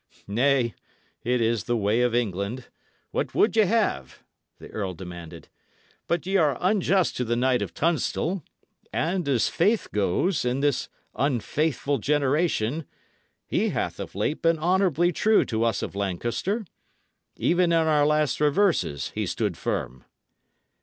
[0.27, 0.73] "Nay,
[1.23, 2.69] it is the way of England.
[3.11, 4.23] What would ye have?"
[4.57, 5.47] the earl demanded.
[6.07, 8.41] "But ye are unjust to the knight of Tunstall;
[8.91, 12.85] and as faith goes, in this unfaithful generation,
[13.45, 16.65] he hath of late been honourably true to us of Lancaster.
[17.35, 20.03] Even in our last reverses he stood firm."